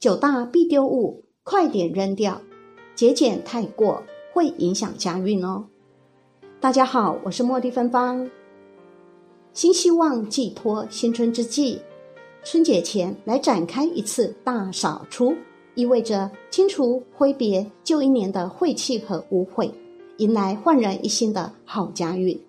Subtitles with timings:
[0.00, 2.40] 九大必丢物，快点扔掉，
[2.94, 4.00] 节俭太过
[4.32, 5.64] 会影响家运哦。
[6.60, 8.30] 大家好，我是茉莉芬芳。
[9.52, 11.80] 新希望寄托新春之际，
[12.44, 15.34] 春节前来展开一次大扫除，
[15.74, 19.68] 意味着清除挥别旧一年的晦气和污秽，
[20.18, 22.40] 迎来焕然一新的好家运。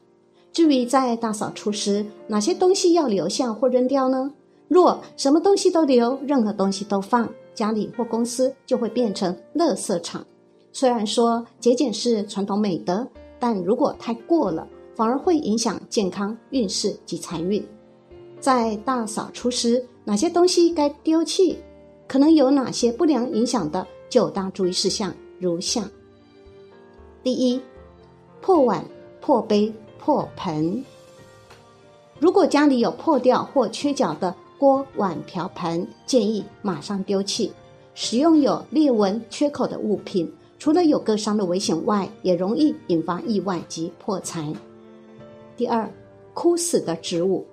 [0.53, 4.31] 至于在大扫除时，哪些东西要留下或扔掉呢？
[4.67, 10.26] 若什么东西都留，任何东西都放，家里或公司就会变成垃圾场。
[10.71, 13.08] 虽然说节俭是传统美德，
[13.39, 17.66] 但如果太过了，反而会影响健康、运势及财运。
[18.39, 21.58] 在大扫除时，哪些东西该丢弃？
[22.08, 25.88] 可能有哪些不良影响的九大注意事项如下：
[27.22, 27.61] 第一，
[28.42, 28.83] 破碗、
[29.22, 30.83] 破杯、破盆。
[32.20, 37.52] 如果家里有破掉或缺角的，锅碗瓢盆建议马上丢弃。
[37.95, 44.53] 使用有裂纹、缺口的物品，除了有割伤的危险外，也容易引发意外及破财。
[45.57, 45.91] 第二，
[46.33, 47.45] 枯死的植物，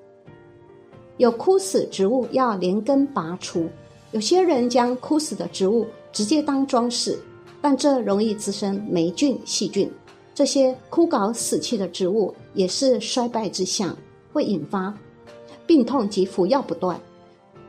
[1.16, 3.68] 有枯死植物要连根拔除。
[4.12, 7.18] 有些人将枯死的植物直接当装饰，
[7.60, 9.90] 但这容易滋生霉菌、细菌。
[10.32, 13.96] 这些枯槁死去的植物也是衰败之象，
[14.32, 14.96] 会引发。
[15.67, 17.00] 病痛及服药不断，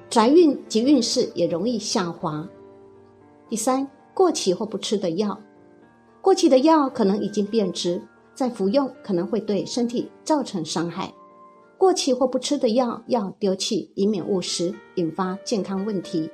[0.09, 2.47] 宅运及运势也容易下滑。
[3.49, 5.39] 第三，过期或不吃的药，
[6.21, 8.01] 过期的药可能已经变质，
[8.35, 11.11] 再服用可能会对身体造成伤害。
[11.77, 16.29] 过期或不吃的药要丢弃，以免误食引发健康问题。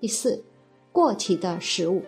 [0.00, 0.42] 第四，
[0.92, 2.02] 过期的食物，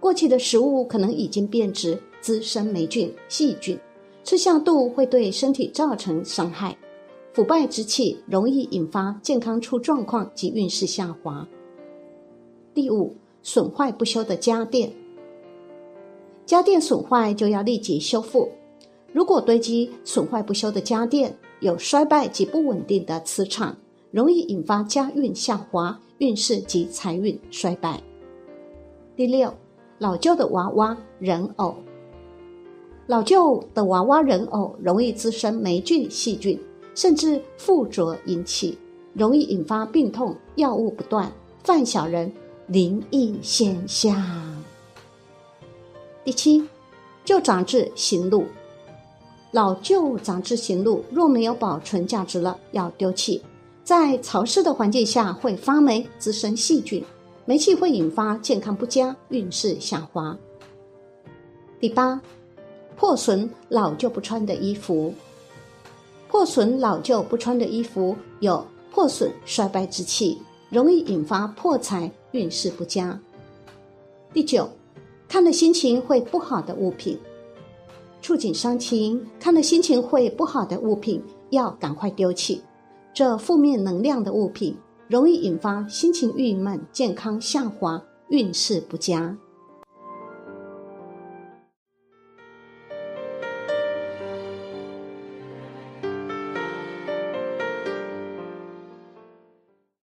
[0.00, 3.78] 过期的食物可能已经变质，滋生霉菌、细菌，
[4.24, 6.76] 吃下肚会对身体造成伤害。
[7.32, 11.48] 腐败之气容易引发健康出状况及运势下滑。
[12.74, 14.92] 第五，损坏不修的家电，
[16.44, 18.50] 家电损坏就要立即修复。
[19.14, 23.74] 如果堆积损坏不修的家电，有衰败及不稳定的磁场，
[24.10, 27.98] 容易引发家运下滑，运势及财运衰败。
[29.16, 29.52] 第六，
[29.98, 31.74] 老旧的娃娃人偶，
[33.06, 36.58] 老旧的娃娃人偶容易滋生霉菌细菌。
[36.94, 38.78] 甚至附着引起，
[39.14, 41.30] 容易引发病痛，药物不断，
[41.64, 42.30] 犯小人
[42.66, 44.16] 灵异现象。
[46.24, 46.64] 第七，
[47.24, 48.44] 旧杂志行路，
[49.50, 53.42] 老旧杂志行路若没有保存价值了，要丢弃。
[53.84, 57.04] 在潮湿的环境下会发霉，滋生细菌，
[57.44, 60.36] 霉气会引发健康不佳，运势下滑。
[61.80, 62.20] 第八，
[62.96, 65.12] 破损老旧不穿的衣服。
[66.32, 73.20] 破损老旧不穿的衣服有破损衰败之气，容易引发破财，运势不佳。
[74.32, 74.66] 第九，
[75.28, 77.18] 看了心情会不好的物品，
[78.22, 82.62] 触景伤情，看了心情会不好的物品要赶快丢弃。
[83.12, 84.74] 这负面能量的物品
[85.08, 89.36] 容易引发心情郁闷、健康下滑、运势不佳。